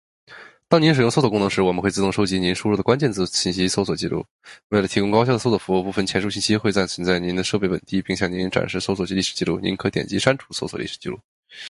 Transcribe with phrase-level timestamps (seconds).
[0.67, 4.25] 当您使用搜索功能时，我们会自动收集您输入的关键字信息、搜索记录。
[4.69, 11.19] 为了提供高效的搜索服务，部分前述信息会暂存在您的设备本地，并向您展示搜索历史记录，您可点击删除搜索历史记录。